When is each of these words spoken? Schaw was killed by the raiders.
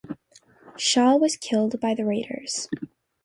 Schaw 0.79 1.15
was 1.21 1.37
killed 1.37 1.79
by 1.79 1.93
the 1.93 2.03
raiders. 2.05 2.67